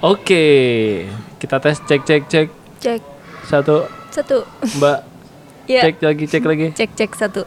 Oke, 0.00 0.44
kita 1.36 1.60
tes 1.60 1.76
cek 1.84 2.00
cek 2.08 2.22
cek 2.24 2.48
Cek 2.80 3.00
satu 3.44 3.84
satu. 4.08 4.48
Mbak 4.80 4.98
Ya. 5.68 5.84
cek 5.84 6.00
lagi 6.00 6.24
cek 6.24 6.44
lagi. 6.48 6.66
Cek 6.72 6.90
cek 6.96 7.10
satu. 7.12 7.44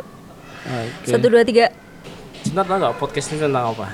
Oke. 0.64 1.10
Satu 1.10 1.34
dua 1.34 1.42
tiga. 1.42 1.74
Sebentar 2.46 2.70
tahu 2.70 2.78
nggak 2.78 2.96
podcast 3.02 3.34
ini 3.34 3.42
tentang 3.42 3.74
apa? 3.74 3.88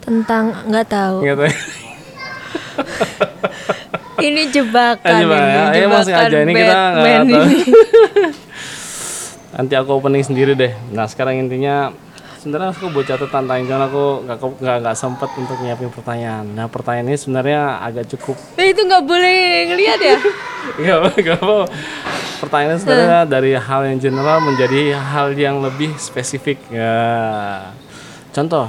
Tentang 0.00 0.44
nggak 0.66 0.86
tahu. 0.88 1.16
Nggak 1.20 1.36
tahu. 1.36 1.52
Ini 4.20 4.52
jebakan. 4.52 5.20
Ya. 5.24 5.72
ini 5.72 5.80
Ayo 5.80 5.86
masih 5.88 6.12
aja 6.12 6.36
ini 6.44 6.52
kita 6.52 6.76
nggak 6.92 7.24
tahu. 7.24 7.48
Nanti 9.56 9.74
aku 9.76 9.90
opening 9.96 10.20
sendiri 10.20 10.52
deh. 10.52 10.72
Nah 10.92 11.08
sekarang 11.08 11.40
intinya 11.40 11.92
sebenarnya 12.40 12.72
aku 12.72 12.88
buat 12.88 13.04
catatan 13.04 13.44
tanya 13.44 13.64
cuman 13.68 13.82
aku 13.84 14.04
nggak 14.24 14.38
nggak 14.64 14.76
nggak 14.80 14.96
sempet 14.96 15.28
untuk 15.36 15.60
nyiapin 15.60 15.92
pertanyaan. 15.92 16.48
Nah 16.56 16.66
pertanyaan 16.72 17.12
ini 17.12 17.18
sebenarnya 17.20 17.84
agak 17.84 18.08
cukup 18.16 18.40
Eh, 18.56 18.72
itu 18.72 18.80
nggak 18.80 19.04
boleh 19.04 19.68
ngelihat 19.68 20.00
ya? 20.00 20.16
Gak 20.76 20.96
apa, 21.00 21.10
gak 21.16 21.40
apa. 21.40 21.58
Pertanyaannya 22.44 22.78
sebenarnya 22.78 23.22
dari 23.24 23.52
hal 23.56 23.80
yang 23.80 23.96
general 23.96 24.44
menjadi 24.44 24.92
hal 24.92 25.32
yang 25.32 25.64
lebih 25.64 25.96
spesifik. 25.96 26.60
Ya. 26.68 26.92
Contoh, 28.30 28.68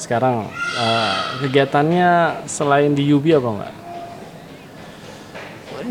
sekarang 0.00 0.48
eh, 0.80 1.16
kegiatannya 1.44 2.40
selain 2.48 2.96
di 2.96 3.04
UB 3.04 3.36
apa 3.36 3.48
enggak? 3.52 3.74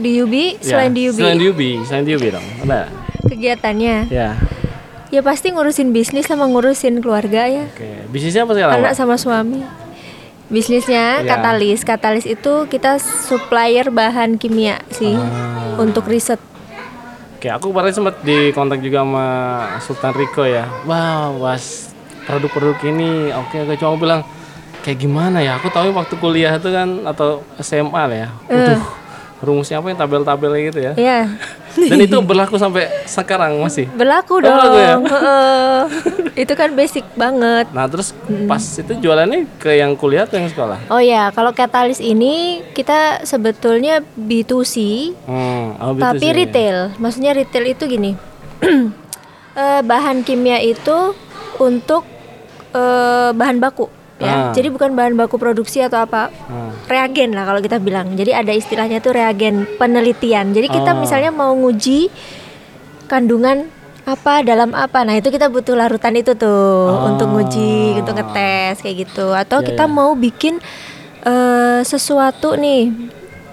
Di 0.02 0.12
Yubi, 0.18 0.46
selain 0.66 0.92
di 0.98 1.02
Yubi, 1.10 1.22
Selain 1.22 1.38
di 1.38 1.46
UB, 1.46 1.62
selain 1.86 2.06
di 2.10 2.12
UB 2.18 2.26
dong. 2.34 2.48
Ada. 2.66 2.82
kegiatannya 3.30 3.96
Ya. 4.10 4.34
Ya 5.10 5.22
pasti 5.22 5.50
ngurusin 5.50 5.90
bisnis 5.90 6.26
sama 6.26 6.46
ngurusin 6.46 7.00
keluarga 7.00 7.46
ya. 7.46 7.66
Oke. 7.66 8.06
Bisnisnya 8.08 8.44
apa 8.44 8.54
sekarang? 8.54 8.74
Anak 8.78 8.94
sama 8.94 9.16
suami. 9.16 9.62
Bisnisnya 10.48 11.22
Ya. 11.22 11.28
katalis. 11.28 11.82
Katalis 11.82 12.26
itu 12.26 12.66
kita 12.66 12.98
supplier 12.98 13.90
bahan 13.90 14.36
kimia 14.36 14.82
sih 14.90 15.14
Ah. 15.14 15.78
untuk 15.78 16.06
riset. 16.06 16.42
Oke, 17.36 17.48
aku 17.48 17.72
kemarin 17.72 17.94
sempat 17.94 18.20
di 18.20 18.52
kontak 18.52 18.82
juga 18.82 19.00
sama 19.00 19.26
Sultan 19.80 20.12
Riko 20.12 20.44
ya. 20.44 20.68
Wow, 20.84 21.40
was 21.40 21.94
produk-produk 22.26 22.76
ini. 22.84 23.32
Oke, 23.32 23.64
oke 23.64 23.74
cuma 23.76 23.94
aku 23.94 24.00
bilang 24.02 24.22
kayak 24.82 25.00
gimana 25.00 25.40
ya? 25.40 25.56
Aku 25.56 25.70
tahu 25.70 25.90
waktu 25.90 26.16
kuliah 26.18 26.52
itu 26.52 26.68
kan 26.68 27.08
atau 27.08 27.40
SMA 27.58 28.02
lah 28.04 28.18
ya. 28.18 28.30
Waduh, 28.44 28.82
rumusnya 29.40 29.80
apa 29.80 29.88
yang 29.88 29.98
tabel-tabel 29.98 30.52
gitu 30.66 30.80
ya. 30.82 30.92
Ya, 30.94 31.20
Dan 31.72 32.00
itu 32.08 32.18
berlaku 32.20 32.56
sampai 32.56 32.88
sekarang 33.04 33.58
masih. 33.58 33.86
berlaku 33.90 34.38
Oh, 34.38 34.42
dong. 34.42 34.54
berlaku 34.54 34.78
ya? 34.78 34.94
Heeh. 35.14 35.80
itu 36.36 36.54
kan 36.54 36.70
basic 36.72 37.06
banget. 37.14 37.68
Nah, 37.70 37.86
terus 37.86 38.16
pas 38.46 38.62
itu 38.62 38.94
jualannya 38.96 39.46
ke 39.56 39.76
yang 39.76 39.94
kuliah 39.94 40.24
atau 40.24 40.38
yang 40.38 40.48
sekolah? 40.48 40.80
Oh 40.88 40.98
ya, 40.98 41.30
kalau 41.30 41.52
katalis 41.52 42.00
ini 42.00 42.64
kita 42.72 43.22
sebetulnya 43.24 44.00
B2C, 44.14 44.76
Hmm, 45.24 45.76
oh, 45.78 45.92
gitu 45.94 46.02
tapi 46.02 46.24
sih. 46.24 46.34
retail. 46.34 46.78
Maksudnya 46.96 47.32
retail 47.34 47.66
itu 47.68 47.84
gini. 47.86 48.12
Eh, 49.52 49.82
bahan 49.82 50.24
kimia 50.24 50.56
itu 50.58 51.12
untuk 51.58 52.08
eh, 52.72 53.30
bahan 53.30 53.60
baku 53.60 53.92
Ah. 54.20 54.52
ya. 54.52 54.60
Jadi 54.60 54.68
bukan 54.70 54.94
bahan 54.94 55.16
baku 55.16 55.36
produksi 55.36 55.80
atau 55.80 56.04
apa. 56.04 56.28
Hmm. 56.46 56.76
Reagen 56.86 57.32
lah 57.32 57.48
kalau 57.48 57.60
kita 57.60 57.80
bilang. 57.80 58.14
Jadi 58.14 58.32
ada 58.32 58.52
istilahnya 58.52 59.00
tuh 59.00 59.16
reagen 59.16 59.64
penelitian. 59.80 60.52
Jadi 60.52 60.68
kita 60.68 60.92
Oh. 60.92 61.00
misalnya 61.00 61.32
mau 61.32 61.56
nguji 61.56 62.12
kandungan 63.08 63.72
apa 64.04 64.42
dalam 64.42 64.74
apa. 64.74 65.06
Nah, 65.06 65.16
itu 65.16 65.30
kita 65.30 65.48
butuh 65.48 65.78
larutan 65.78 66.18
itu 66.18 66.34
tuh 66.34 66.50
Oh. 66.90 67.10
untuk 67.14 67.30
nguji, 67.30 68.02
untuk 68.02 68.18
ngetes 68.18 68.82
kayak 68.82 69.08
gitu. 69.08 69.32
Atau 69.32 69.62
Ya, 69.62 69.74
kita 69.74 69.86
ya. 69.86 69.92
mau 69.92 70.14
bikin 70.14 70.60
eh, 71.20 71.84
sesuatu 71.84 72.56
nih. 72.56 72.96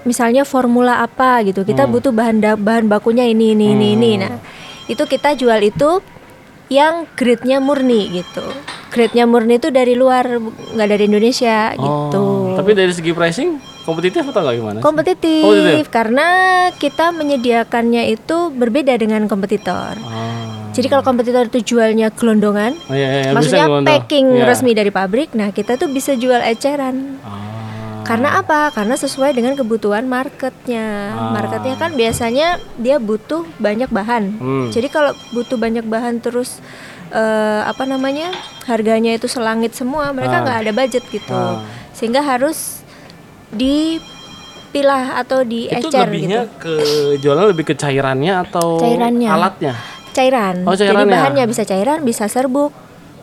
Misalnya 0.07 0.47
formula 0.47 1.03
apa 1.03 1.43
gitu. 1.43 1.67
Kita 1.67 1.83
Hmm. 1.83 1.93
butuh 1.93 2.15
bahan 2.15 2.39
bahan 2.63 2.87
bakunya 2.87 3.27
ini 3.27 3.59
ini 3.59 3.75
ini 3.75 3.87
ini. 3.99 4.11
Nah, 4.23 4.39
itu 4.87 5.03
kita 5.03 5.35
jual 5.35 5.59
itu 5.59 5.99
yang 6.67 7.07
grade-nya 7.15 7.59
murni 7.59 8.11
gitu. 8.13 8.43
Grade-nya 8.91 9.25
murni 9.25 9.57
itu 9.57 9.71
dari 9.71 9.95
luar 9.95 10.27
nggak 10.75 10.89
dari 10.89 11.05
Indonesia 11.07 11.71
gitu. 11.73 12.25
Oh, 12.51 12.55
tapi 12.55 12.75
dari 12.75 12.91
segi 12.91 13.13
pricing 13.13 13.59
kompetitif 13.83 14.27
atau 14.27 14.43
nggak 14.43 14.57
gimana? 14.57 14.79
kompetitif, 14.83 15.43
Kompetitif? 15.43 15.87
karena 15.89 16.29
kita 16.75 17.15
menyediakannya 17.15 18.11
itu 18.11 18.51
berbeda 18.51 18.99
dengan 18.99 19.31
kompetitor. 19.31 19.95
Oh. 19.97 20.75
Jadi 20.75 20.91
kalau 20.91 21.01
kompetitor 21.01 21.47
itu 21.47 21.63
jualnya 21.65 22.11
gelondongan, 22.11 22.77
Oh, 22.85 22.93
iya, 22.93 23.09
iya, 23.09 23.31
bisa 23.31 23.33
maksudnya 23.33 23.67
packing 23.87 24.27
Iya. 24.35 24.45
resmi 24.45 24.75
dari 24.75 24.91
pabrik, 24.91 25.33
nah 25.33 25.49
kita 25.49 25.79
tuh 25.79 25.89
bisa 25.89 26.13
jual 26.13 26.43
eceran. 26.43 27.17
Oh. 27.23 27.46
Karena 28.07 28.29
apa? 28.37 28.71
Karena 28.71 28.95
sesuai 28.95 29.31
dengan 29.33 29.53
kebutuhan 29.53 30.07
marketnya. 30.07 30.87
Ah. 31.11 31.33
Marketnya 31.33 31.75
kan 31.75 31.93
biasanya 31.93 32.47
dia 32.77 32.97
butuh 32.99 33.43
banyak 33.59 33.89
bahan. 33.89 34.25
Hmm. 34.35 34.67
Jadi 34.71 34.87
kalau 34.87 35.13
butuh 35.31 35.57
banyak 35.57 35.85
bahan 35.85 36.19
terus 36.19 36.63
eh, 37.09 37.61
apa 37.63 37.83
namanya 37.85 38.31
harganya 38.65 39.13
itu 39.13 39.27
selangit 39.27 39.71
semua, 39.73 40.11
mereka 40.11 40.39
Ah. 40.39 40.43
nggak 40.43 40.59
ada 40.61 40.73
budget 40.73 41.05
gitu. 41.07 41.31
Ah. 41.31 41.63
Sehingga 41.91 42.19
harus 42.21 42.83
dipilah 43.51 45.17
atau 45.17 45.41
itu 45.41 45.51
diecer 45.71 46.05
lebihnya 46.05 46.41
gitu. 46.47 46.59
ke 46.59 46.73
jualan 47.19 47.47
lebih 47.49 47.65
ke 47.65 47.75
cairannya 47.75 48.33
atau 48.41 48.77
Cairannya. 48.77 49.29
alatnya? 49.29 49.75
Cairan. 50.13 50.65
Oh, 50.65 50.73
Jadi 50.73 50.89
cairannya. 50.89 51.13
bahannya 51.13 51.45
bisa 51.47 51.63
cairan, 51.63 52.01
bisa 52.03 52.25
serbuk. 52.27 52.73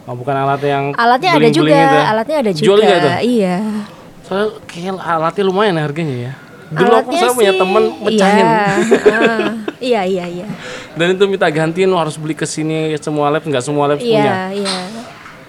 Oh, 0.03 0.13
bukan 0.13 0.35
alat 0.35 0.59
yang 0.61 0.91
Alatnya 0.93 1.31
ada 1.33 1.47
juga, 1.47 1.71
itu 1.71 1.95
ya? 1.95 2.03
alatnya 2.05 2.37
ada 2.39 2.51
Jual 2.51 2.75
juga. 2.75 2.83
juga 2.83 2.95
tuh? 2.99 3.11
Iya. 3.23 3.55
Soalnya 4.23 4.47
kayak 4.65 4.95
alatnya 4.97 5.43
lumayan 5.43 5.75
ya 5.75 5.83
harganya 5.83 6.15
ya. 6.17 6.33
Dulu 6.73 6.93
aku 6.95 7.11
saya 7.13 7.31
punya 7.31 7.53
temen 7.53 7.83
mecahin. 8.01 8.45
Iya, 8.45 8.57
Ah, 9.13 9.51
iya, 9.93 10.01
iya, 10.03 10.25
iya. 10.25 10.47
Dan 10.95 11.13
itu 11.13 11.23
minta 11.27 11.45
gantiin 11.45 11.91
harus 11.93 12.17
beli 12.17 12.33
ke 12.33 12.49
sini 12.49 12.97
semua 12.97 13.29
lab 13.29 13.45
nggak 13.45 13.61
semua 13.61 13.85
lab 13.85 13.99
punya. 14.01 14.49
Iya, 14.49 14.65
iya. 14.65 14.75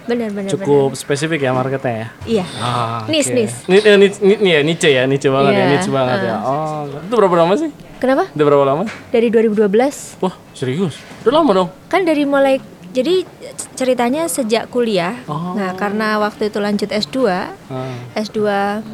Benar, 0.05 0.29
benar, 0.29 0.53
Cukup 0.53 0.93
spesifik 0.93 1.41
ya 1.41 1.49
marketnya 1.49 1.89
ya. 1.89 2.07
Iya. 2.29 2.45
Ah, 2.61 3.01
Nis, 3.09 3.25
oke. 3.25 3.33
nis. 3.33 3.53
Ni- 3.65 3.81
eh, 3.81 3.97
niche, 3.97 4.17
ni- 4.21 4.37
ni- 4.37 4.53
ya, 4.53 4.61
niche 4.61 4.89
ya, 4.93 5.03
niche 5.09 5.33
banget 5.33 5.51
ya, 5.51 5.57
Iya, 5.57 5.71
niche 5.73 5.89
banget 5.89 6.17
ya. 6.21 6.35
Oh, 6.45 6.85
itu 6.85 7.13
berapa 7.17 7.35
lama 7.35 7.53
sih? 7.57 7.69
Kenapa? 7.97 8.29
Udah 8.29 8.45
berapa 8.45 8.63
lama? 8.69 8.83
Dari 9.09 9.27
2012. 9.33 10.21
Wah, 10.21 10.35
serius? 10.53 11.01
Udah 11.25 11.41
lama 11.41 11.51
dong. 11.55 11.69
Kan 11.89 12.05
dari 12.05 12.21
mulai 12.21 12.61
jadi 12.95 13.27
ceritanya 13.75 14.25
sejak 14.25 14.71
kuliah. 14.71 15.19
Oh. 15.27 15.51
Nah, 15.51 15.75
karena 15.75 16.15
waktu 16.15 16.47
itu 16.47 16.57
lanjut 16.57 16.87
S2, 16.87 17.27
Ah. 17.27 17.51
S2 18.15 18.39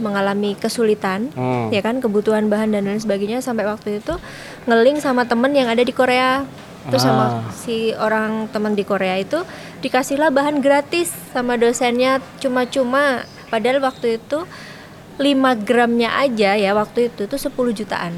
mengalami 0.01 0.57
kesulitan, 0.57 1.29
Hmm. 1.31 1.69
ya 1.69 1.79
kan 1.79 2.01
kebutuhan 2.01 2.50
bahan 2.50 2.73
dan 2.73 2.90
lain 2.90 2.97
sebagainya 2.97 3.40
sampai 3.40 3.69
waktu 3.69 4.01
itu 4.01 4.17
ngeling 4.66 4.97
sama 4.97 5.29
temen 5.29 5.53
yang 5.53 5.69
ada 5.69 5.85
di 5.85 5.94
Korea. 5.94 6.50
Terus 6.90 7.06
Ah. 7.06 7.07
sama 7.07 7.25
si 7.53 7.94
orang 7.94 8.50
teman 8.50 8.73
di 8.73 8.81
Korea 8.81 9.13
itu 9.16 9.45
dikasihlah 9.79 10.34
bahan 10.34 10.66
gratis 10.66 11.13
sama 11.29 11.53
dosennya 11.53 12.17
cuma-cuma. 12.41 13.22
Padahal 13.47 13.78
waktu 13.79 14.17
itu 14.17 14.50
5 15.16 15.53
gramnya 15.53 16.17
aja 16.17 16.57
ya 16.57 16.73
waktu 16.73 17.13
itu 17.13 17.29
tuh 17.29 17.38
10 17.38 17.69
jutaan. 17.69 18.17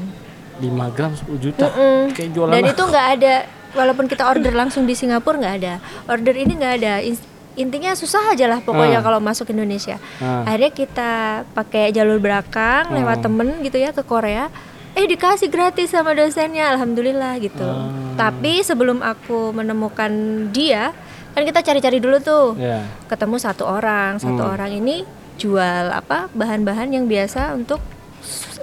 5 0.64 0.88
gram 0.88 1.12
10 1.12 1.36
juta. 1.36 1.68
Mm-mm. 1.68 2.16
Kayak 2.16 2.30
jualan 2.32 2.52
Dan 2.56 2.62
itu 2.72 2.82
nggak 2.82 3.06
ada, 3.18 3.34
walaupun 3.74 4.06
kita 4.06 4.24
order 4.24 4.50
langsung 4.50 4.82
di 4.82 4.94
Singapura 4.94 5.36
nggak 5.36 5.56
ada. 5.58 5.74
Order 6.06 6.34
ini 6.34 6.52
nggak 6.54 6.74
ada. 6.80 6.94
In- 7.00 7.32
Intinya 7.54 7.94
susah 7.94 8.34
aja 8.34 8.50
lah 8.50 8.58
pokoknya 8.58 8.98
Ah. 8.98 9.04
kalau 9.06 9.22
masuk 9.22 9.46
Indonesia. 9.48 10.02
Ah. 10.18 10.42
Akhirnya 10.42 10.74
kita 10.74 11.12
pakai 11.54 11.94
jalur 11.94 12.18
belakang 12.18 12.90
lewat 12.90 13.22
temen 13.22 13.62
gitu 13.62 13.78
ya 13.78 13.94
ke 13.94 14.02
Korea. 14.02 14.50
Eh 14.94 15.06
dikasih 15.06 15.50
gratis 15.50 15.90
sama 15.90 16.18
dosennya, 16.18 16.74
alhamdulillah 16.74 17.38
gitu. 17.38 17.62
Ah. 17.62 17.94
Tapi 18.18 18.58
sebelum 18.58 18.98
aku 18.98 19.54
menemukan 19.54 20.10
dia, 20.50 20.90
kan 21.30 21.46
kita 21.46 21.62
cari-cari 21.62 22.02
dulu 22.02 22.18
tuh. 22.18 22.58
Ya. 22.58 22.82
Ketemu 23.06 23.38
satu 23.38 23.70
orang, 23.70 24.18
satu 24.18 24.42
Hmm. 24.42 24.50
orang 24.50 24.74
ini 24.74 25.06
jual 25.38 25.94
apa 25.94 26.26
bahan-bahan 26.34 26.90
yang 26.90 27.06
biasa 27.06 27.54
untuk 27.54 27.78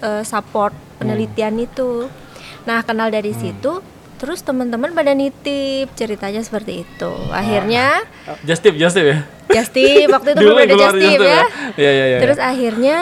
eh, 0.02 0.24
support 0.25 0.75
penelitian 0.98 1.56
itu. 1.58 2.12
Nah 2.63 2.84
kenal 2.84 3.08
dari 3.08 3.31
situ, 3.31 3.80
terus 4.22 4.40
teman-teman 4.40 4.94
pada 4.94 5.12
nitip 5.12 5.90
ceritanya 5.92 6.40
seperti 6.40 6.86
itu. 6.86 7.12
Akhirnya 7.28 8.06
Just 8.44 8.62
tip, 8.62 8.78
just 8.78 8.94
tip 8.94 9.04
ya. 9.04 9.26
just 9.50 9.74
tip 9.74 10.06
waktu 10.08 10.32
itu 10.32 10.40
belum 10.40 10.56
ada 10.56 10.70
keluar 10.70 10.86
just 10.86 10.96
tip 10.96 11.02
just 11.02 11.18
tip 11.18 11.26
ya. 11.26 11.44
Iya, 11.76 11.92
iya, 11.92 12.06
iya. 12.08 12.18
Terus 12.22 12.38
akhirnya, 12.38 12.98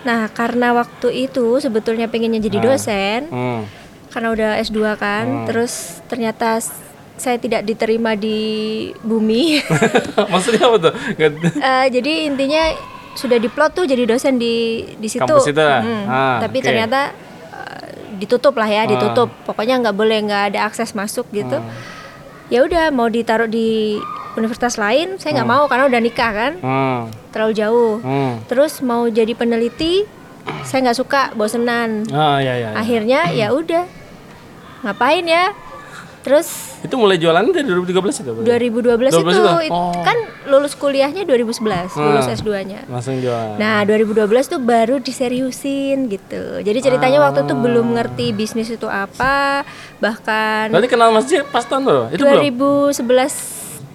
nah 0.00 0.30
karena 0.30 0.68
waktu 0.72 1.08
itu 1.26 1.58
sebetulnya 1.58 2.06
pengennya 2.06 2.38
jadi 2.38 2.58
Ah. 2.58 2.64
dosen, 2.64 3.20
Hmm. 3.26 3.60
karena 4.08 4.28
udah 4.30 4.50
S2 4.56 4.78
kan, 4.94 5.24
Hmm. 5.26 5.44
terus 5.44 5.72
ternyata 6.06 6.62
saya 7.14 7.36
tidak 7.36 7.62
diterima 7.62 8.14
di 8.14 8.38
bumi. 9.00 9.58
Maksudnya 10.32 10.62
apa 10.64 10.76
tuh? 10.80 10.94
Eh, 11.12 11.86
jadi 11.90 12.12
intinya 12.24 12.70
sudah 13.12 13.36
diplot 13.36 13.74
tuh 13.74 13.84
jadi 13.84 14.06
dosen 14.06 14.38
di 14.38 14.54
di 14.96 15.06
situ. 15.06 15.20
Kampus 15.20 15.44
itu 15.44 15.60
lah. 15.60 15.82
Mm. 15.82 16.04
Ah, 16.06 16.38
Tapi 16.40 16.58
oke. 16.58 16.64
ternyata 16.64 17.00
ditutup 18.22 18.54
lah 18.54 18.64
ya, 18.64 18.82
Ah. 18.82 18.88
ditutup. 18.88 19.28
Pokoknya 19.42 19.82
nggak 19.82 19.92
boleh 19.92 20.22
nggak 20.22 20.42
ada 20.48 20.64
akses 20.64 20.94
masuk 20.94 21.26
gitu. 21.30 21.58
Ya 22.46 22.62
udah 22.62 22.88
mau 22.88 23.08
ditaruh 23.08 23.46
di 23.46 23.98
universitas 24.32 24.76
lain 24.76 25.18
saya 25.18 25.36
nggak 25.36 25.50
mau 25.50 25.64
karena 25.66 25.84
udah 25.86 26.00
nikah 26.00 26.32
kan 26.32 26.52
Hmm. 26.58 27.00
terlalu 27.28 27.52
jauh 27.54 27.94
Hmm. 28.00 28.40
terus 28.46 28.80
mau 28.80 29.04
jadi 29.04 29.28
peneliti 29.32 30.08
saya 30.64 30.88
nggak 30.88 30.96
suka 30.96 31.22
bosenan 31.34 32.08
Ah, 32.08 32.40
ya, 32.40 32.56
ya. 32.56 32.72
ya. 32.72 32.74
akhirnya 32.74 33.20
ya 33.30 33.52
udah 33.52 33.84
ngapain 34.82 35.24
ya 35.24 35.52
terus 36.22 36.78
Itu 36.80 36.94
mulai 36.94 37.14
jualan 37.14 37.42
dari 37.44 37.62
2013 37.62 37.92
itu? 38.16 38.30
berarti? 38.32 38.46
2012 38.72 39.10
itu, 39.10 39.18
12 39.20 39.34
itu? 39.34 39.50
it- 39.60 39.72
Oh. 39.72 39.94
kan 40.00 40.18
lulus 40.44 40.74
kuliahnya 40.74 41.22
2011 41.22 41.90
lulus 41.92 42.24
Hmm. 42.24 42.36
S2-nya 42.36 42.80
Langsung 42.86 43.18
jualan. 43.18 43.54
Nah, 43.56 43.82
2012 43.82 44.22
tuh 44.48 44.58
baru 44.58 44.98
diseriusin 44.98 46.06
gitu. 46.06 46.42
Jadi 46.58 46.78
ceritanya 46.80 47.18
waktu 47.20 47.42
itu 47.42 47.54
belum 47.54 47.92
ngerti 47.92 48.26
bisnis 48.32 48.68
itu 48.68 48.86
apa, 48.86 49.62
bahkan 49.98 50.68
Berarti 50.68 50.88
kenal 50.88 51.10
Mas 51.10 51.26
J 51.26 51.42
pas 51.44 51.62
tahun 51.62 51.82
berapa? 51.82 52.06
Itu 52.10 52.22
belum? 52.22 52.42
2011 52.42 53.34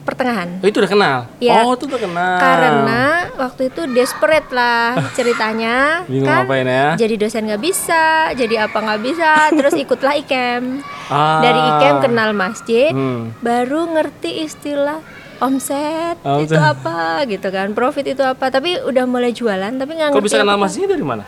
pertengahan. 0.04 0.48
Oh, 0.58 0.66
itu 0.66 0.78
udah 0.78 0.88
kenal? 0.90 1.18
Iya. 1.38 1.54
Oh, 1.62 1.76
itu 1.76 1.84
udah 1.86 2.00
kenal. 2.00 2.36
Karena 2.38 3.27
waktu 3.38 3.70
itu 3.70 3.86
desperate 3.88 4.50
lah 4.50 4.98
ceritanya, 5.14 6.04
Bingung 6.04 6.26
kan? 6.26 6.44
ngapain 6.44 6.66
ya? 6.66 6.88
Jadi 6.96 7.16
dosen 7.16 7.46
nggak 7.46 7.62
bisa, 7.62 8.06
jadi 8.34 8.66
apa 8.66 8.76
nggak 8.76 9.02
bisa, 9.02 9.32
terus 9.58 9.74
ikutlah 9.74 10.18
ikem. 10.18 10.82
Ah. 11.08 11.40
Dari 11.40 11.62
ikem 11.72 11.96
kenal 12.02 12.34
masjid, 12.34 12.90
Hmm. 12.90 13.32
baru 13.40 13.88
ngerti 13.90 14.44
istilah 14.44 15.00
omset, 15.38 16.18
Omset. 16.20 16.50
itu 16.50 16.58
apa 16.58 16.98
gitu 17.24 17.48
kan, 17.48 17.72
profit 17.72 18.06
itu 18.08 18.22
apa. 18.22 18.50
Tapi 18.50 18.82
udah 18.82 19.06
mulai 19.06 19.30
jualan, 19.30 19.72
tapi 19.72 19.92
nggak 19.94 20.10
Kok 20.10 20.16
ngerti. 20.16 20.26
bisa 20.26 20.36
kenal 20.36 20.50
apa-apa. 20.52 20.66
Mas 20.66 20.74
J 20.74 20.86
dari 20.88 21.06
mana? 21.06 21.24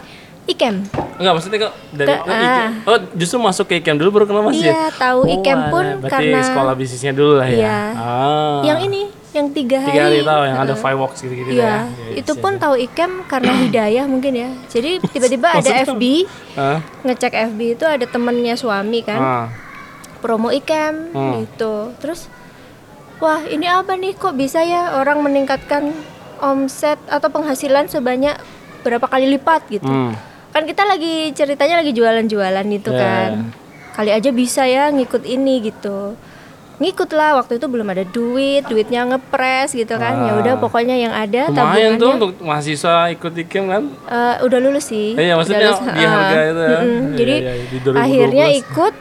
Ikem. 0.46 0.82
Enggak, 1.16 1.34
maksudnya 1.36 1.60
kok 1.62 1.74
dari 1.92 2.10
Ke- 2.10 2.18
oh, 2.20 2.34
IKEM. 2.34 2.72
ah. 2.82 2.90
Oh, 2.90 2.98
justru 3.14 3.38
masuk 3.38 3.66
ke 3.66 3.78
IKEM 3.78 3.96
dulu 3.96 4.10
baru 4.12 4.26
kenal 4.26 4.42
Mas 4.42 4.58
J? 4.58 4.66
Iya, 4.66 4.90
tahu 4.92 5.20
Oh, 5.22 5.34
IKEM 5.36 5.60
pun 5.70 5.86
karena 6.04 6.40
sekolah 6.42 6.74
bisnisnya 6.74 7.14
dulu 7.14 7.38
lah 7.38 7.46
ya? 7.46 7.54
Iya. 7.56 7.80
Ah. 7.94 8.60
yang 8.66 8.80
ini, 8.82 9.14
yang 9.30 9.48
tiga 9.50 9.78
hari. 9.80 9.94
Tiga 9.94 10.04
hari 10.04 10.20
tahu, 10.22 10.42
yang 10.44 10.58
ada 10.58 10.74
fireworks 10.74 11.20
gitu-gitu 11.22 11.50
Iya, 11.54 11.86
ya? 11.86 12.18
itu 12.18 12.34
pun 12.34 12.58
tahu 12.58 12.76
Ikem 12.76 13.24
karena 13.26 13.54
hidayah 13.56 14.06
mungkin 14.06 14.34
ya. 14.34 14.50
Jadi 14.66 14.98
tiba-tiba 15.14 15.54
ada? 15.54 15.86
FB, 15.86 16.04
ngecek 17.06 17.34
FB 17.48 17.60
itu 17.76 17.86
ada 17.86 18.06
temennya 18.06 18.54
suami 18.54 19.00
kan, 19.02 19.20
Ah. 19.20 19.46
promo 20.20 20.50
Ikem 20.50 21.14
Hmm. 21.14 21.46
gitu. 21.46 21.94
Terus, 21.98 22.26
wah 23.18 23.46
ini 23.46 23.66
apa 23.66 23.94
nih 23.94 24.14
kok 24.14 24.34
bisa 24.34 24.62
ya 24.62 24.98
orang 24.98 25.22
meningkatkan 25.22 25.94
omset 26.40 26.98
atau 27.06 27.30
penghasilan 27.30 27.86
sebanyak 27.86 28.34
berapa 28.81 29.06
kali 29.06 29.30
lipat 29.30 29.62
gitu. 29.70 29.86
Hmm. 29.86 30.16
Kan 30.50 30.66
kita 30.66 30.81
lagi 30.81 31.30
ceritanya 31.31 31.78
lagi 31.78 31.94
jualan-jualan 31.94 32.66
gitu 32.72 32.90
Ya, 32.90 33.00
kan. 33.00 33.31
Kali 33.94 34.10
aja 34.10 34.31
bisa 34.31 34.64
ya 34.64 34.90
ngikut 34.90 35.22
ini 35.22 35.62
gitu. 35.62 36.16
Ngikut 36.80 37.12
lah 37.12 37.36
waktu 37.36 37.60
itu 37.60 37.68
belum 37.68 37.88
ada 37.88 38.08
duit, 38.08 38.64
duitnya 38.64 39.04
ngepres 39.06 39.72
gitu 39.72 39.96
kan. 39.96 40.16
Ya 40.24 40.34
udah 40.34 40.54
Ah. 40.56 40.60
pokoknya 40.60 40.96
yang 40.96 41.12
ada 41.12 41.52
Lumayan 41.52 42.00
tuh 42.00 42.10
untuk 42.16 42.31
mahasiswa 42.40 43.12
ikut 43.12 43.36
IKEM 43.38 43.66
kan? 43.68 43.84
Eh, 44.08 44.36
udah 44.42 44.60
lulus 44.60 44.88
sih. 44.88 45.12
Iya, 45.12 45.36
maksudnya 45.36 45.70
Udah 45.70 45.76
lulus, 45.76 45.92
di 45.92 46.00
ah. 46.00 46.10
harga 46.10 46.40
itu 46.42 46.62
ya. 46.62 46.70
Iya, 46.80 46.80
Jadi 47.14 47.36
iya, 47.36 47.54
di 47.68 47.78
2012. 47.81 48.00
akhirnya 48.00 48.46
ikut, 48.56 48.94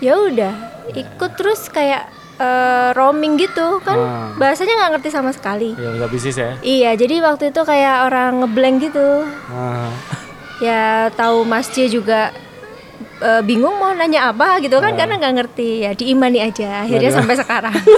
ya 0.00 0.14
udah 0.18 0.54
ikut 0.92 1.30
terus 1.34 1.60
kayak 1.68 2.02
eh, 2.36 2.88
roaming 2.96 3.36
gitu 3.36 3.78
kan. 3.80 3.94
Ah. 3.94 4.28
Bahasanya 4.34 4.74
nggak 4.74 4.90
ngerti 4.96 5.08
sama 5.08 5.30
sekali. 5.30 5.76
Ya, 5.76 5.92
udah 5.92 6.08
bisnis 6.08 6.34
ya? 6.34 6.56
Iya, 6.58 6.96
jadi 6.96 7.20
waktu 7.20 7.52
itu 7.52 7.60
kayak 7.62 8.08
orang 8.08 8.40
ngeblank 8.40 8.76
gitu. 8.82 9.22
Ah. 9.46 9.92
Ya 10.58 10.82
tahu 11.10 11.44
Mas 11.44 11.68
C 11.68 11.86
juga 11.86 12.32
eh, 13.20 13.42
bingung 13.42 13.76
mau 13.76 13.92
nanya 13.92 14.28
apa 14.28 14.58
gitu 14.58 14.76
kan 14.76 14.92
karena 14.94 15.14
nggak 15.16 15.34
ngerti 15.36 15.70
ya 15.80 15.92
diimani 15.92 16.40
aja 16.40 16.82
akhirnya 16.82 17.08
Nah, 17.08 17.16
sampai 17.16 17.36
sekarang 17.36 17.74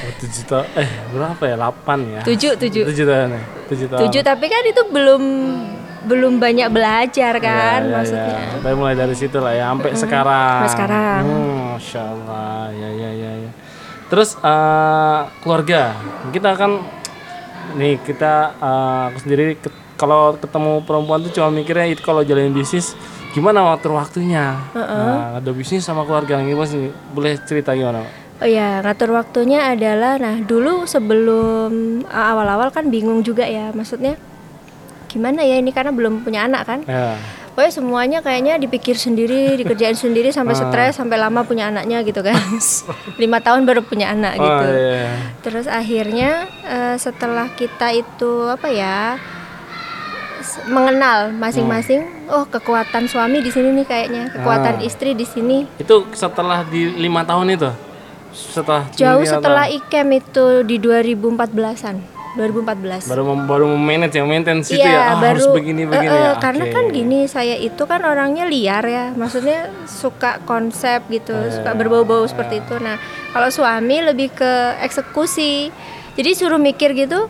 Oh, 0.00 0.12
tujuh 0.18 0.44
tahun, 0.44 0.66
eh 0.74 0.88
berapa 1.10 1.42
ya? 1.44 1.56
8 1.56 1.76
ya? 2.08 2.20
tujuh 2.22 2.52
tujuh 2.56 2.82
Tujuh 2.86 3.04
tahun 3.04 3.28
ya? 3.30 3.42
Tujuh 3.66 3.86
tahun. 3.86 4.00
tujuh 4.02 4.22
tapi 4.22 4.46
kan 4.46 4.62
itu 4.64 4.82
belum 4.86 5.22
belum 6.02 6.32
banyak 6.38 6.68
belajar 6.68 7.36
kan 7.38 7.80
Ya, 7.82 7.84
ya, 7.84 7.92
maksudnya 7.94 8.32
ya. 8.32 8.48
Tapi 8.58 8.74
mulai 8.74 8.96
dari 8.96 9.12
situ 9.12 9.36
lah 9.36 9.52
ya, 9.52 9.68
sampai 9.68 9.90
sekarang. 9.92 10.56
Sampai 10.56 10.72
sekarang. 10.72 11.20
Hmm, 11.22 11.56
Masya 11.70 12.00
Allah, 12.02 12.60
ya 12.72 12.88
ya 12.90 13.10
ya. 13.12 13.32
ya. 13.38 13.50
Terus 14.08 14.30
eh, 14.34 15.20
keluarga, 15.38 15.82
kita 16.26 16.50
kan, 16.54 16.80
nih 17.74 18.00
kita 18.00 18.32
eh, 18.56 19.02
aku 19.06 19.18
sendiri 19.20 19.44
ke- 19.54 19.68
kalau 19.94 20.32
ketemu 20.34 20.80
perempuan 20.80 21.20
tuh 21.20 21.30
cuma 21.30 21.52
mikirnya 21.52 21.86
itu 21.86 22.00
kalau 22.00 22.24
jalanin 22.24 22.50
bisnis 22.50 22.96
gimana 23.30 23.62
waktu 23.64 23.88
waktunya. 23.88 24.58
Nah, 24.72 25.38
ada 25.38 25.50
bisnis 25.50 25.82
sama 25.82 26.02
keluarga 26.02 26.38
gimana 26.38 26.66
sih? 26.66 26.90
Boleh 27.10 27.38
cerita 27.40 27.72
gimana? 27.72 28.02
Pak? 28.02 28.12
Oh 28.40 28.48
ya, 28.48 28.80
ngatur 28.80 29.12
waktunya 29.12 29.68
adalah 29.68 30.16
nah 30.16 30.40
dulu 30.40 30.88
sebelum 30.88 31.70
uh, 32.02 32.26
awal-awal 32.32 32.72
kan 32.72 32.88
bingung 32.88 33.20
juga 33.20 33.44
ya, 33.44 33.68
maksudnya 33.70 34.16
gimana 35.06 35.42
ya 35.42 35.58
ini 35.58 35.70
karena 35.70 35.92
belum 35.92 36.22
punya 36.22 36.46
anak 36.46 36.62
kan. 36.64 36.80
Ya. 36.86 37.20
Pokoknya 37.50 37.72
semuanya 37.74 38.18
kayaknya 38.22 38.56
dipikir 38.56 38.94
sendiri, 38.94 39.58
dikerjain 39.58 39.92
sendiri 39.92 40.30
sampai 40.30 40.54
Ah. 40.56 40.60
stres, 40.64 40.96
sampai 40.96 41.18
lama 41.18 41.42
punya 41.42 41.68
anaknya 41.68 42.00
gitu 42.00 42.22
kan. 42.22 42.38
Lima 43.20 43.42
tahun 43.42 43.66
baru 43.66 43.82
punya 43.82 44.08
anak 44.08 44.38
Oh, 44.38 44.42
gitu. 44.42 44.66
iya. 44.72 45.10
Terus 45.44 45.66
akhirnya 45.66 46.30
eh, 46.64 46.96
setelah 46.96 47.52
kita 47.52 47.92
itu 47.92 48.48
apa 48.48 48.70
ya 48.70 49.18
mengenal 50.64 51.30
masing-masing, 51.30 52.00
oh 52.26 52.44
kekuatan 52.44 53.04
suami 53.04 53.38
di 53.38 53.48
sini 53.48 53.70
nih 53.72 53.86
kayaknya, 53.86 54.24
kekuatan 54.30 54.74
Ah. 54.76 54.86
istri 54.86 55.12
di 55.12 55.24
sini. 55.24 55.68
Itu 55.76 56.08
setelah 56.10 56.64
di 56.64 56.90
lima 56.96 57.22
tahun 57.22 57.52
itu? 57.52 57.70
Setelah 58.30 58.86
Jauh 58.94 59.22
setelah 59.22 59.66
tahun? 59.66 59.78
IKEM 59.80 60.08
itu 60.14 60.46
di 60.62 60.76
2014-an. 60.78 61.96
2014. 62.30 63.10
baru 63.10 63.26
mem- 63.26 63.42
baru 63.44 63.66
manage 63.66 64.14
yang 64.14 64.30
maintenance 64.30 64.70
itu 64.70 64.78
Iya, 64.78 64.86
ya 64.86 65.02
ah, 65.10 65.18
harus 65.18 65.50
begini 65.50 65.82
eh, 65.82 65.90
begini 65.90 66.14
eh, 66.14 66.22
ya 66.22 66.32
Karena 66.38 66.62
Oke. 66.62 66.72
kan 66.72 66.84
gini, 66.88 67.18
saya 67.26 67.58
itu 67.58 67.82
kan 67.82 68.06
orangnya 68.06 68.46
liar 68.46 68.86
ya. 68.86 69.10
Maksudnya 69.10 69.66
suka 69.82 70.38
konsep 70.46 71.02
gitu, 71.10 71.34
Eh, 71.34 71.50
suka 71.50 71.74
berbau-bau 71.74 72.22
seperti 72.22 72.62
itu. 72.62 72.78
Nah, 72.78 73.02
kalau 73.34 73.50
suami 73.50 73.98
lebih 74.04 74.30
ke 74.30 74.52
eksekusi. 74.78 75.74
Jadi 76.14 76.30
suruh 76.30 76.62
mikir 76.62 76.94
gitu. 76.94 77.26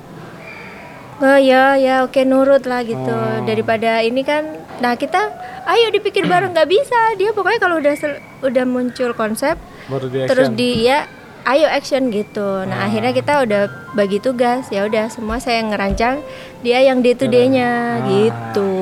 Oh 1.20 1.36
ya, 1.36 1.76
ya 1.76 2.00
oke 2.00 2.20
nurut 2.22 2.64
lah 2.64 2.80
gitu. 2.82 2.96
Oh. 3.06 3.44
Daripada 3.44 4.00
ini 4.00 4.20
kan 4.22 4.44
nah 4.78 4.94
kita 4.94 5.20
ayo 5.66 5.88
dipikir 5.90 6.24
bareng 6.24 6.50
nggak 6.50 6.66
bisa. 6.66 6.96
Dia 7.14 7.30
pokoknya 7.30 7.58
kalau 7.58 7.76
udah 7.76 7.92
sel- 7.92 8.20
udah 8.40 8.64
muncul 8.64 9.12
konsep 9.12 9.60
baru 9.86 10.06
di 10.06 10.18
terus 10.24 10.48
action. 10.48 10.56
di 10.56 10.70
ya 10.82 11.04
ayo 11.42 11.66
action 11.66 12.08
gitu 12.08 12.62
nah 12.62 12.84
akhirnya 12.84 13.10
kita 13.10 13.42
udah 13.42 13.62
bagi 13.90 14.16
tugas 14.16 14.68
ya 14.68 14.84
udah 14.84 15.08
semua 15.08 15.36
saya 15.36 15.58
yang 15.58 15.68
ngerancang 15.68 16.20
dia 16.60 16.78
yang 16.80 17.00
day 17.00 17.12
to 17.12 17.26
day-nya 17.26 17.68
Ah. 17.96 18.06
gitu 18.06 18.72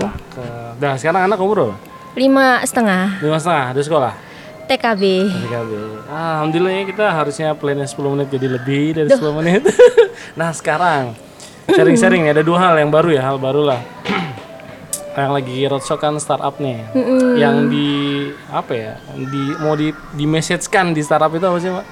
Cakep. 0.00 0.72
Nah 0.76 0.94
sekarang 0.96 1.22
anak 1.26 1.38
umur 1.38 1.56
berapa? 1.60 1.76
lima 2.14 2.62
setengah 2.62 3.18
lima 3.18 3.36
setengah 3.36 3.66
di 3.70 3.82
sekolah 3.82 4.12
TKB 4.64 5.02
TKB. 5.28 5.70
Ah, 6.06 6.38
Alhamdulillah 6.38 6.72
ya 6.72 6.82
kita 6.86 7.06
harusnya 7.08 7.48
plannya 7.52 7.84
10 7.84 8.00
menit 8.08 8.28
jadi 8.30 8.46
lebih 8.48 8.84
dari 8.94 9.08
10 9.10 9.20
menit. 9.34 9.62
nah 10.38 10.50
sekarang 10.50 11.12
sharing-sharing 11.70 12.26
nih 12.28 12.32
ada 12.36 12.44
dua 12.44 12.58
hal 12.60 12.74
yang 12.76 12.90
baru 12.92 13.08
ya 13.14 13.22
hal 13.24 13.36
baru 13.40 13.62
lah. 13.64 13.80
yang 15.18 15.32
lagi 15.32 15.64
roadshow 15.70 15.96
kan 15.96 16.18
startup 16.18 16.58
nih. 16.58 16.84
Yang 17.38 17.56
di 17.70 17.88
apa 18.50 18.72
ya? 18.74 18.92
Di 19.14 19.42
mau 19.62 19.78
di 19.78 19.94
di 20.12 20.24
message-kan 20.26 20.90
di 20.92 21.00
startup 21.00 21.30
itu 21.32 21.46
apa 21.46 21.58
sih, 21.62 21.70
Pak? 21.70 21.86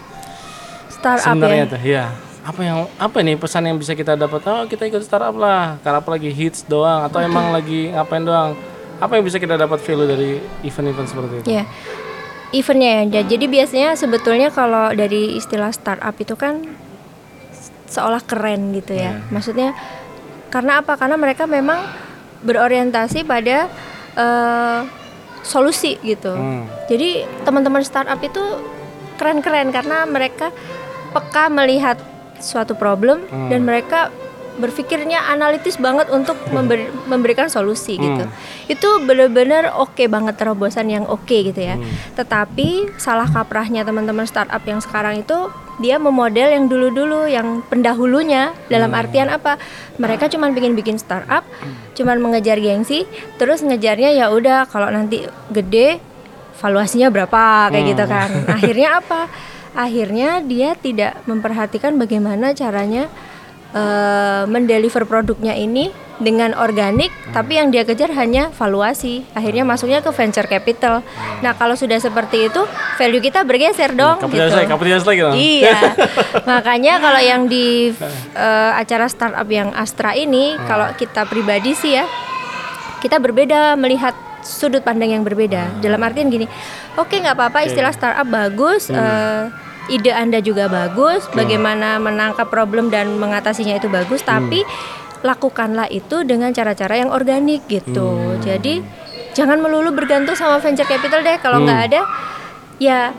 startup 0.90 1.34
Sebenarnya 1.34 1.64
ya 1.64 1.72
tuh, 1.72 1.82
ya. 1.82 2.04
Apa 2.42 2.60
yang 2.66 2.78
apa 2.98 3.16
nih 3.22 3.38
pesan 3.38 3.70
yang 3.70 3.78
bisa 3.78 3.94
kita 3.94 4.18
dapat? 4.18 4.42
Oh, 4.50 4.66
kita 4.66 4.90
ikut 4.90 5.06
startup 5.06 5.34
lah. 5.38 5.78
Karena 5.86 6.02
apa 6.02 6.10
lagi 6.10 6.30
hits 6.34 6.66
doang 6.66 7.06
atau 7.06 7.22
emang 7.22 7.54
lagi 7.54 7.94
ngapain 7.94 8.26
doang? 8.26 8.58
Apa 8.98 9.18
yang 9.18 9.24
bisa 9.26 9.38
kita 9.38 9.54
dapat 9.54 9.78
value 9.82 10.06
dari 10.10 10.30
event-event 10.66 11.08
seperti 11.10 11.34
itu? 11.42 11.46
ya 11.50 11.66
eventnya 12.52 13.08
ya 13.08 13.24
jadi 13.24 13.44
biasanya 13.48 13.90
sebetulnya 13.96 14.52
kalau 14.52 14.92
dari 14.92 15.40
istilah 15.40 15.72
startup 15.72 16.12
itu 16.20 16.36
kan 16.36 16.60
seolah 17.92 18.24
keren 18.24 18.72
gitu 18.72 18.96
ya 18.96 19.20
maksudnya 19.28 19.76
karena 20.48 20.80
apa 20.80 20.96
karena 20.96 21.14
mereka 21.14 21.44
memang 21.44 21.84
berorientasi 22.40 23.22
pada 23.22 23.68
eh, 24.14 24.80
solusi 25.42 25.98
gitu 26.00 26.32
Hmm. 26.32 26.64
Jadi 26.86 27.24
teman-teman 27.42 27.82
startup 27.82 28.20
itu 28.20 28.40
keren-keren 29.14 29.70
karena 29.70 30.04
mereka 30.04 30.54
peka 31.10 31.48
melihat 31.48 31.98
suatu 32.38 32.74
problem 32.74 33.26
Hmm. 33.26 33.48
dan 33.48 33.62
mereka 33.62 34.08
berpikirnya 34.52 35.24
analitis 35.26 35.80
banget 35.80 36.06
untuk 36.10 36.36
memberi- 36.56 36.92
memberikan 37.06 37.48
solusi 37.48 37.96
gitu. 37.96 38.22
Hmm. 38.22 38.34
Itu 38.68 39.00
benar-benar 39.02 39.72
oke 39.74 40.04
banget 40.06 40.36
terobosan 40.36 40.86
yang 40.86 41.08
oke 41.08 41.32
gitu 41.32 41.56
ya. 41.56 41.74
Hmm. 41.74 41.88
Tetapi 42.14 42.94
salah 42.96 43.26
kaprahnya 43.26 43.82
teman-teman 43.82 44.28
startup 44.28 44.60
yang 44.62 44.78
sekarang 44.78 45.24
itu 45.24 45.38
dia 45.82 45.98
memodel 45.98 46.54
yang 46.54 46.70
dulu-dulu 46.70 47.26
yang 47.26 47.66
pendahulunya 47.66 48.54
dalam 48.70 48.94
Hmm. 48.94 49.00
artian 49.02 49.28
apa? 49.28 49.58
Mereka 49.98 50.30
cuman 50.30 50.54
bikin 50.54 50.78
bikin 50.78 50.96
startup, 50.96 51.42
cuman 51.98 52.22
mengejar 52.22 52.62
gengsi, 52.62 53.04
terus 53.36 53.60
ngejarnya 53.66 54.14
ya 54.14 54.30
udah 54.30 54.70
kalau 54.70 54.88
nanti 54.88 55.26
gede 55.50 55.98
valuasinya 56.62 57.10
berapa 57.10 57.74
kayak 57.74 57.84
gitu 57.90 58.04
kan. 58.06 58.30
Akhirnya 58.56 59.02
apa? 59.02 59.26
akhirnya 59.72 60.44
dia 60.44 60.76
tidak 60.76 61.16
memperhatikan 61.24 61.96
bagaimana 61.96 62.52
caranya 62.52 63.08
eh, 63.72 64.42
mendeliver 64.46 65.04
produknya 65.04 65.52
ini 65.52 65.90
dengan 66.22 66.54
organik 66.54 67.10
tapi 67.34 67.58
yang 67.58 67.72
dia 67.72 67.82
kejar 67.82 68.12
hanya 68.14 68.52
valuasi. 68.52 69.26
Akhirnya 69.32 69.64
masuknya 69.64 69.98
ke 69.98 70.12
venture 70.12 70.46
capital. 70.46 71.02
Nah 71.40 71.52
kalau 71.52 71.74
sudah 71.74 71.98
seperti 71.98 72.46
itu 72.46 72.62
value 72.94 73.18
kita 73.18 73.42
bergeser 73.42 73.90
dong 73.92 74.20
Kapitalis 74.20 74.52
gitu. 74.52 74.58
lagi, 74.60 74.68
kapitalis 74.70 75.04
lagi 75.04 75.20
dong. 75.20 75.34
Iya, 75.34 75.78
makanya 76.50 76.94
kalau 76.98 77.18
yang 77.18 77.42
di 77.46 77.90
eh, 78.36 78.72
acara 78.72 79.08
startup 79.08 79.48
yang 79.48 79.72
Astra 79.72 80.14
ini, 80.14 80.54
Hmm. 80.54 80.62
kalau 80.62 80.86
kita 80.94 81.24
pribadi 81.24 81.72
sih 81.72 81.96
ya, 81.96 82.04
kita 82.98 83.18
berbeda 83.18 83.74
melihat 83.74 84.12
sudut 84.42 84.82
pandang 84.82 85.10
yang 85.10 85.22
berbeda. 85.22 85.80
Dalam 85.80 85.98
artian 85.98 86.28
gini, 86.28 86.46
oke 86.94 87.14
nggak 87.14 87.34
apa-apa 87.34 87.64
istilah 87.64 87.90
startup 87.90 88.26
bagus, 88.26 88.90
eh, 88.90 89.42
ide 89.92 90.08
anda 90.08 90.40
juga 90.40 90.72
bagus, 90.72 91.28
bagaimana 91.30 92.00
menangkap 92.00 92.48
problem 92.48 92.88
dan 92.88 93.20
mengatasinya 93.20 93.76
itu 93.76 93.92
bagus, 93.92 94.24
tapi 94.24 94.64
lakukanlah 95.20 95.86
itu 95.92 96.24
dengan 96.24 96.50
cara-cara 96.50 96.98
yang 96.98 97.12
organik 97.12 97.68
gitu. 97.68 98.40
Jadi 98.40 98.80
jangan 99.36 99.60
melulu 99.60 99.92
bergantung 99.92 100.34
sama 100.34 100.58
venture 100.58 100.88
capital 100.88 101.20
deh. 101.20 101.36
Kalau 101.38 101.60
nggak 101.62 101.80
ada, 101.92 102.00
ya 102.80 103.12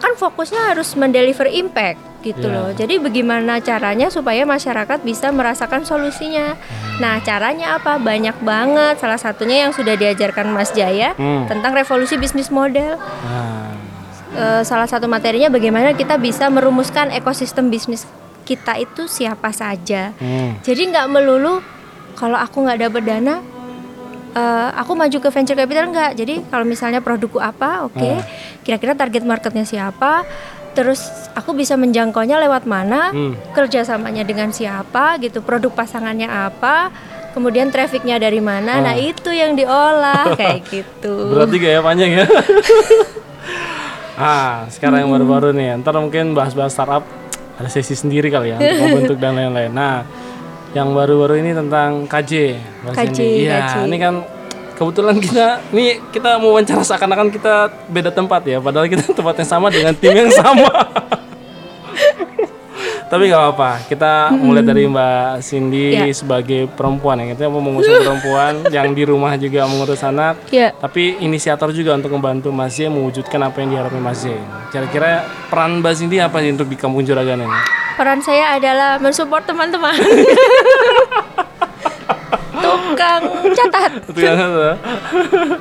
kan 0.00 0.12
fokusnya 0.16 0.74
harus 0.74 0.96
mendeliver 0.98 1.46
impact 1.46 2.00
gitu 2.24 2.48
Iya. 2.48 2.56
loh. 2.56 2.68
Jadi 2.72 2.96
bagaimana 2.98 3.60
caranya 3.60 4.08
supaya 4.08 4.48
masyarakat 4.48 5.04
bisa 5.04 5.28
merasakan 5.28 5.84
solusinya. 5.84 6.56
Nah, 6.96 7.20
caranya 7.20 7.76
apa? 7.76 8.00
Banyak 8.00 8.40
banget. 8.40 8.96
Salah 8.96 9.20
satunya 9.20 9.68
yang 9.68 9.76
sudah 9.76 9.92
diajarkan 9.92 10.48
Mas 10.48 10.72
Jaya 10.72 11.12
Hmm. 11.14 11.44
tentang 11.46 11.76
revolusi 11.76 12.16
bisnis 12.16 12.48
model. 12.48 12.96
Nah, 12.96 13.73
Eh, 14.34 14.62
salah 14.62 14.84
satu 14.84 15.06
materinya 15.06 15.46
bagaimana 15.46 15.94
kita 15.94 16.18
bisa 16.18 16.50
merumuskan 16.50 17.10
ekosistem 17.10 17.70
bisnis 17.70 18.02
kita 18.42 18.76
itu 18.76 19.06
siapa 19.06 19.54
saja. 19.54 20.10
hmm. 20.12 20.60
Jadi 20.60 20.90
nggak 20.90 21.06
melulu 21.06 21.62
kalau 22.14 22.34
aku 22.34 22.60
nggak 22.60 22.80
dapat 22.82 23.02
dana, 23.04 23.34
eh, 24.32 24.68
aku 24.74 24.92
maju 24.92 25.16
ke 25.16 25.28
venture 25.30 25.54
capital 25.54 25.86
nggak. 25.88 26.12
Jadi 26.14 26.34
kalau 26.44 26.66
misalnya 26.66 26.98
produkku 26.98 27.38
apa, 27.38 27.86
oke, 27.86 28.02
Ah. 28.04 28.20
kira-kira 28.60 28.92
target 28.92 29.22
marketnya 29.22 29.62
siapa, 29.62 30.26
terus 30.74 30.98
aku 31.32 31.54
bisa 31.54 31.78
menjangkaunya 31.78 32.36
lewat 32.36 32.66
mana, 32.66 33.14
Hmm. 33.14 33.38
kerjasamanya 33.54 34.26
dengan 34.26 34.50
siapa, 34.50 35.14
gitu, 35.18 35.40
produk 35.40 35.70
pasangannya 35.70 36.26
apa, 36.26 36.90
kemudian 37.32 37.70
trafficnya 37.70 38.18
dari 38.18 38.38
mana. 38.38 38.82
Nah 38.82 38.94
itu 38.94 39.30
yang 39.30 39.54
diolah 39.54 40.34
kayak 40.34 40.66
gitu. 40.74 41.30
Berarti 41.30 41.56
gaya 41.56 41.78
panjang 41.80 42.10
ya. 42.12 42.26
ah, 44.18 44.66
sekarang 44.70 45.06
yang 45.06 45.10
baru-baru 45.12 45.54
nih. 45.54 45.80
Ntar 45.80 45.98
mungkin 45.98 46.34
bahas-bahas 46.34 46.74
startup 46.74 47.04
ada 47.54 47.70
sesi 47.70 47.94
sendiri 47.94 48.30
kali 48.30 48.54
ya 48.54 48.58
untuk 48.58 48.78
membentuk 48.90 49.16
dan 49.22 49.38
lain-lain. 49.38 49.70
Nah, 49.70 50.02
yang 50.74 50.90
baru-baru 50.90 51.38
ini 51.38 51.54
tentang 51.54 52.06
KJ. 52.10 52.32
KJ. 52.90 53.18
Iya, 53.22 53.86
ini 53.86 53.96
kan 53.98 54.14
kebetulan 54.74 55.22
kita 55.22 55.62
ini 55.70 56.02
kita 56.10 56.42
mau 56.42 56.50
wawancara 56.50 56.82
seakan-akan 56.82 57.30
kita 57.30 57.70
beda 57.86 58.10
tempat 58.10 58.42
ya, 58.42 58.58
padahal 58.58 58.90
kita 58.90 59.06
tempatnya 59.18 59.46
sama 59.46 59.70
dengan 59.70 59.94
tim 59.94 60.14
yang 60.14 60.30
sama. 60.34 60.66
Tapi 63.04 63.28
nggak 63.28 63.36
apa-apa, 63.38 63.70
kita 63.84 64.12
mulai 64.34 64.60
dari 64.60 64.88
Mbak 64.88 65.38
Cindy 65.38 65.92
Ya. 65.92 66.08
sebagai 66.10 66.66
perempuan 66.66 67.20
ya, 67.20 67.30
kita 67.30 67.46
mau 67.46 67.60
mengusung 67.60 67.94
perempuan 67.96 68.64
yang 68.74 68.90
di 68.90 69.04
rumah 69.04 69.36
juga 69.36 69.68
mengurus 69.68 70.00
anak, 70.02 70.40
Ya. 70.48 70.72
tapi 70.72 71.20
inisiator 71.20 71.70
juga 71.70 71.94
untuk 71.94 72.10
membantu 72.10 72.48
Mas 72.48 72.74
Ye 72.74 72.88
mewujudkan 72.88 73.38
apa 73.40 73.60
yang 73.60 73.70
diharapkan 73.70 74.00
Mas 74.00 74.24
Ye. 74.24 74.34
Kira-kira 74.68 75.20
peran 75.46 75.78
Mbak 75.78 75.94
Cindy 75.94 76.16
apa 76.18 76.40
sih 76.40 76.50
untuk 76.50 76.66
di 76.66 76.74
Kampung 76.74 77.04
Juragan 77.04 77.38
ini? 77.38 77.58
Peran 77.94 78.18
saya 78.18 78.56
adalah 78.56 78.98
mensupport 78.98 79.44
teman-teman. 79.44 79.94
Tukang 82.54 83.22
catat. 83.52 83.90
Itu 84.06 84.18
yang 84.18 84.38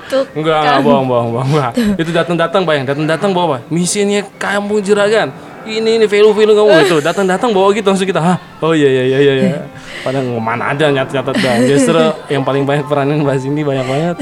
Tuk. 0.07 0.25
enggak 0.33 0.57
enggak 0.59 0.79
bohong 0.81 1.05
bohong 1.05 1.29
bohong 1.33 1.49
enggak. 1.51 1.71
Itu 1.97 2.09
datang-datang 2.09 2.61
bayang, 2.63 2.85
datang-datang 2.85 3.29
bawa 3.29 3.45
apa? 3.45 3.57
Misinya 3.67 4.23
Kampung 4.37 4.79
Juragan. 4.79 5.29
Ini 5.63 5.89
ini 6.01 6.05
value-value 6.05 6.55
kamu. 6.55 6.69
Itu 6.87 6.97
datang-datang 6.99 7.49
bawa 7.55 7.71
gitu 7.71 7.87
langsung 7.87 8.07
kita 8.07 8.19
Hah? 8.19 8.37
oh 8.63 8.75
iya 8.75 8.87
iya 8.87 9.03
iya 9.19 9.33
iya. 9.39 9.49
Padahal 10.03 10.35
mana 10.39 10.75
ada 10.75 10.91
nyatet-nyatet 10.91 11.35
dah. 11.39 11.55
Justru 11.63 12.01
yang 12.27 12.43
paling 12.43 12.63
banyak 12.67 12.85
peranan 12.87 13.23
Mbak 13.23 13.37
Cindy 13.39 13.61
banyak 13.63 13.85
banget. 13.87 14.15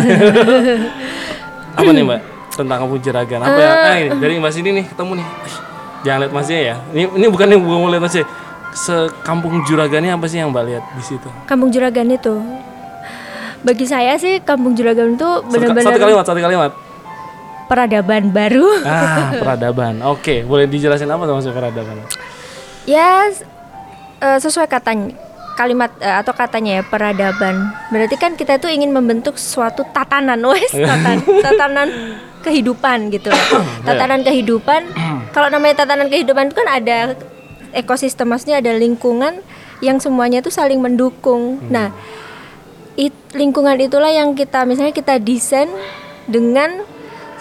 Apa 1.80 1.90
nih 1.90 2.04
Mbak? 2.06 2.20
Tentang 2.52 2.78
Kampung 2.84 3.00
Juragan 3.00 3.40
apa 3.48 3.60
yang 3.64 3.78
ah, 3.80 3.96
ini, 3.96 4.10
dari 4.20 4.34
Mbak 4.36 4.52
Cindy 4.52 4.70
nih 4.76 4.86
ketemu 4.92 5.24
nih. 5.24 5.28
Ih, 5.48 5.56
jangan 6.04 6.20
lihat 6.28 6.34
Mas 6.36 6.50
Ye 6.52 6.60
ya 6.68 6.76
ini 6.92 7.04
ini 7.16 7.26
bukan 7.32 7.48
yang 7.48 7.62
bukan 7.64 7.78
mau 7.80 7.90
lihat 7.90 8.04
Mas 8.04 8.16
Ye 8.20 8.24
sekampung 8.76 9.64
Juragannya 9.64 10.12
apa 10.12 10.26
sih 10.28 10.44
yang 10.44 10.52
Mbak 10.52 10.64
lihat 10.68 10.84
di 11.00 11.04
situ? 11.04 11.30
Kampung 11.48 11.72
Juragan 11.72 12.12
itu. 12.12 12.44
Bagi 13.64 13.86
saya 13.88 14.20
sih 14.20 14.44
Kampung 14.44 14.76
Juragan 14.76 15.16
itu 15.16 15.24
satu, 15.24 15.48
satu 15.48 15.52
benar-benar 15.54 15.96
kalimat 15.96 16.26
satu 16.28 16.40
kalimat 16.44 16.72
peradaban 17.72 18.24
baru. 18.30 18.68
Ah, 18.84 19.32
peradaban. 19.42 20.04
Oke, 20.04 20.44
boleh 20.44 20.68
dijelasin 20.68 21.08
apa 21.08 21.24
tuh 21.24 21.34
maksud 21.34 21.56
peradaban? 21.56 22.04
ya 22.84 23.30
s- 23.30 23.46
eh, 24.20 24.36
sesuai 24.38 24.66
katanya 24.66 25.16
kalimat 25.54 25.88
eh, 25.98 26.16
atau 26.20 26.36
katanya 26.36 26.82
ya 26.82 26.84
peradaban. 26.84 27.56
Berarti 27.88 28.16
kan 28.16 28.36
kita 28.36 28.60
itu 28.60 28.68
ingin 28.68 28.92
membentuk 28.92 29.40
suatu 29.40 29.88
tatanan, 29.88 30.44
wes 30.52 30.68
tatan, 30.68 31.18
tatanan 31.40 31.88
kehidupan 32.44 33.08
gitu. 33.10 33.32
loh. 33.32 33.64
tatanan 33.88 34.20
kehidupan. 34.22 34.82
Kalau 35.36 35.48
namanya 35.48 35.88
tatanan 35.88 36.12
kehidupan 36.12 36.52
itu 36.52 36.56
kan 36.58 36.68
ada 36.68 37.16
ekosistem 37.72 38.28
maksudnya 38.28 38.60
ada 38.60 38.76
lingkungan 38.76 39.40
yang 39.80 39.96
semuanya 39.96 40.44
itu 40.44 40.52
saling 40.52 40.84
mendukung. 40.84 41.64
Nah, 41.72 41.96
it- 42.94 43.32
lingkungan 43.32 43.80
itulah 43.80 44.12
yang 44.12 44.36
kita 44.36 44.68
misalnya 44.68 44.92
kita 44.92 45.16
desain 45.18 45.72
dengan 46.28 46.84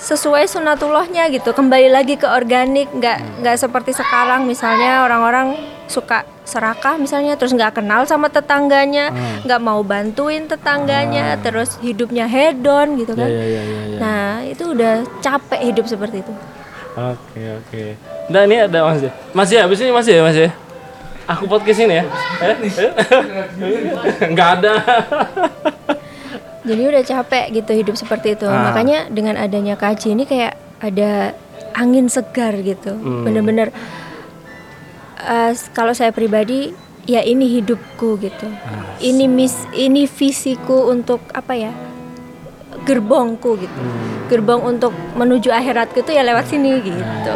sesuai 0.01 0.49
sunatullahnya 0.49 1.29
gitu 1.29 1.53
kembali 1.53 1.93
lagi 1.93 2.17
ke 2.17 2.25
organik 2.25 2.89
nggak 2.91 3.45
nggak 3.45 3.57
seperti 3.61 3.93
sekarang 3.93 4.49
misalnya 4.49 5.05
orang-orang 5.05 5.61
suka 5.87 6.25
serakah 6.43 6.97
misalnya 6.97 7.37
terus 7.37 7.53
nggak 7.53 7.77
kenal 7.77 8.09
sama 8.09 8.33
tetangganya 8.33 9.13
nggak 9.45 9.61
mau 9.61 9.85
bantuin 9.85 10.49
tetangganya 10.49 11.37
terus 11.37 11.77
hidupnya 11.79 12.25
hedon 12.25 12.97
gitu 12.97 13.13
Ya 13.13 13.21
kan 13.21 13.29
ya 13.29 13.45
ya 13.45 13.61
ya. 13.61 13.63
ya. 13.63 13.99
nah 14.01 14.31
itu 14.41 14.65
udah 14.67 14.95
capek 15.21 15.61
hidup 15.69 15.85
seperti 15.87 16.25
itu 16.25 16.33
Oke 16.91 17.43
oke. 17.55 17.83
Nah 18.35 18.43
ini 18.51 18.67
ada 18.67 18.83
Mas 18.83 18.99
ya. 18.99 19.13
Mas 19.31 19.47
ya, 19.47 19.63
habis 19.63 19.79
ini 19.79 19.95
Mas 19.95 20.11
ya 20.11 20.27
Mas 20.27 20.35
ya. 20.35 20.51
Aku 21.23 21.47
podcast 21.47 21.87
ini 21.87 22.03
ya. 22.03 22.05
Eh? 22.43 22.57
Enggak 24.27 24.59
ada. 24.59 24.75
jadi 26.71 26.83
udah 26.89 27.03
capek 27.05 27.45
gitu 27.53 27.73
hidup 27.75 27.95
seperti 27.95 28.35
itu 28.35 28.45
Ah. 28.45 28.71
makanya 28.71 29.07
dengan 29.09 29.35
adanya 29.35 29.75
kaji 29.75 30.15
ini 30.15 30.25
kayak 30.25 30.55
ada 30.79 31.35
angin 31.73 32.07
segar 32.07 32.55
gitu 32.57 32.93
Hmm. 32.93 33.23
bener-bener 33.23 33.69
eh, 35.21 35.53
kalau 35.71 35.93
saya 35.93 36.11
pribadi 36.11 36.73
ya 37.05 37.21
ini 37.21 37.51
hidupku 37.51 38.17
gitu 38.17 38.47
Ah, 38.63 38.97
ini 38.99 39.27
mis 39.27 39.53
ini 39.73 40.05
visiku 40.05 40.89
untuk 40.89 41.21
apa 41.31 41.53
ya 41.55 41.73
gerbongku 42.81 43.59
gitu 43.59 43.77
Hmm. 43.77 44.27
gerbong 44.27 44.63
untuk 44.65 44.95
menuju 45.13 45.51
akhiratku 45.51 46.01
itu 46.01 46.13
ya 46.13 46.23
lewat 46.23 46.47
sini 46.47 46.81
gitu 46.81 47.35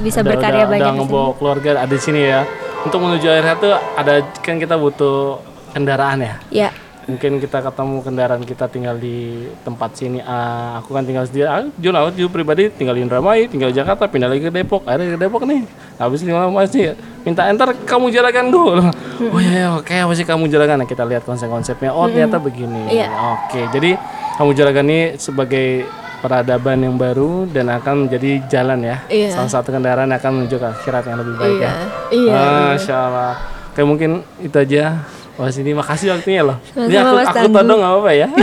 bisa 0.00 0.20
Udah- 0.20 0.28
berkarya 0.28 0.64
udah, 0.64 0.70
banyak 0.70 0.84
Udah 0.86 0.98
ngebawa 1.00 1.30
keluarga 1.34 1.68
ada 1.78 1.88
di 1.88 1.98
sini 1.98 2.20
ya. 2.22 2.44
Untuk 2.84 3.00
menuju 3.00 3.24
akhirat 3.24 3.56
tuh 3.58 3.72
ada 3.72 4.12
kan 4.38 4.60
kita 4.60 4.76
butuh 4.76 5.40
kendaraan 5.72 6.20
ya. 6.20 6.34
ya 6.52 6.68
Mungkin 7.04 7.36
kita 7.36 7.60
ketemu 7.60 7.96
kendaraan 8.00 8.42
kita 8.42 8.64
tinggal 8.72 8.96
di 8.96 9.44
tempat 9.60 9.92
sini. 9.92 10.24
Ah, 10.24 10.80
aku 10.80 10.96
kan 10.96 11.04
tinggal 11.04 11.28
sendiri. 11.28 11.44
Ah, 11.44 11.64
Jun, 11.76 11.92
aku 11.92 12.16
juga 12.16 12.30
pribadi 12.40 12.72
tinggal 12.72 12.96
di 12.96 13.04
Indramayu, 13.04 13.44
tinggal 13.48 13.68
di 13.68 13.76
Jakarta, 13.76 14.08
pindah 14.08 14.32
lagi 14.32 14.40
ke 14.40 14.50
Depok. 14.50 14.88
Ada 14.88 15.04
ke 15.04 15.18
Depok 15.20 15.44
nih. 15.44 15.68
Habis 16.00 16.24
lima 16.24 16.48
masih 16.48 16.96
minta 17.22 17.44
enter 17.46 17.76
kamu 17.84 18.08
jalakan 18.12 18.48
dulu. 18.48 18.88
Oh 19.14 19.38
iya, 19.38 19.50
iya, 19.54 19.68
oke 19.78 19.94
apa 19.94 20.12
sih 20.18 20.26
kamu 20.26 20.50
jalakan? 20.50 20.82
Nah, 20.82 20.88
kita 20.90 21.06
lihat 21.06 21.22
konsep-konsepnya. 21.22 21.94
Oh 21.94 22.10
ternyata 22.10 22.42
begini. 22.42 22.90
Iya. 22.90 23.06
Oke, 23.38 23.62
jadi 23.70 23.94
kamu 24.42 24.50
jalakan 24.58 24.84
ini 24.90 25.00
sebagai 25.22 25.86
peradaban 26.18 26.80
yang 26.80 26.96
baru 26.96 27.44
dan 27.52 27.68
akan 27.68 28.08
menjadi 28.08 28.42
jalan 28.48 28.80
ya. 28.80 28.96
Iya. 29.12 29.36
Salah 29.36 29.52
satu 29.60 29.70
kendaraan 29.70 30.08
akan 30.08 30.30
menuju 30.40 30.56
ke 30.56 30.66
akhirat 30.66 31.04
yang 31.04 31.20
lebih 31.20 31.34
baik 31.36 31.58
iya 31.60 31.68
ya. 31.68 31.72
iya 32.10 32.42
Masya 32.72 32.96
Allah. 32.96 33.34
Oke 33.70 33.80
mungkin 33.84 34.10
itu 34.40 34.56
aja. 34.56 35.04
Wah 35.34 35.50
sini 35.50 35.74
makasih 35.74 36.14
waktunya 36.14 36.46
loh. 36.46 36.62
Ini 36.78 36.94
aku 36.94 37.10
Mas 37.18 37.26
aku 37.34 37.50
todong 37.50 37.78
nggak 37.82 37.90
apa-apa 37.90 38.12
ya. 38.14 38.28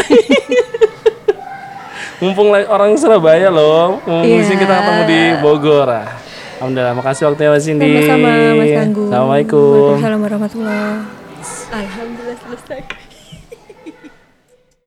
Mumpung 2.21 2.53
lagi 2.53 2.69
orang 2.69 2.93
Surabaya 3.01 3.49
loh, 3.49 3.97
mumpung 4.05 4.45
sini 4.45 4.61
kita 4.61 4.73
ketemu 4.77 5.01
di 5.09 5.21
Bogor. 5.41 5.89
Ah. 5.89 6.05
Alhamdulillah, 6.61 6.93
makasih 6.93 7.23
waktunya 7.31 7.49
Mas 7.49 7.63
Cindy. 7.65 8.05
sama-sama 8.05 8.29
Mas 8.61 8.71
Tangguh 8.77 9.07
Assalamualaikum. 9.09 9.73
Waalaikumsalam 9.73 10.19
warahmatullahi 10.21 11.01
Alhamdulillah 11.73 12.37
selesai 12.37 13.00